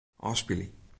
Ofspylje. 0.31 0.71